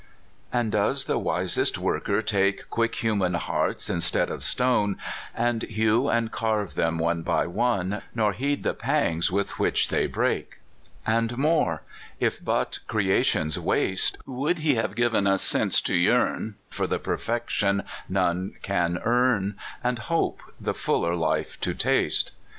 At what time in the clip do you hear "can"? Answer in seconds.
18.63-18.97